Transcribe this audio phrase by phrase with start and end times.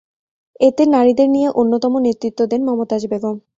[0.59, 3.35] এতে নারীদের নিয়ে অন্যতম নেতৃত্ব দেন মমতাজ বেগম।